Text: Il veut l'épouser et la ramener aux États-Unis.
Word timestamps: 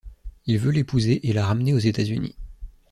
Il 0.47 0.57
veut 0.57 0.71
l'épouser 0.71 1.29
et 1.29 1.31
la 1.31 1.45
ramener 1.45 1.75
aux 1.75 1.77
États-Unis. 1.77 2.35